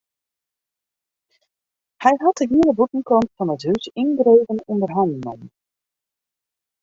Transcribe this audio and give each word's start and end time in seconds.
Hy 2.03 2.15
hat 2.21 2.35
de 2.39 2.45
hiele 2.51 2.73
bûtenkant 2.79 3.27
fan 3.35 3.51
it 3.55 3.63
hûs 3.67 3.83
yngreven 4.01 4.59
ûnder 4.71 4.91
hannen 4.95 5.19
nommen. 5.25 5.49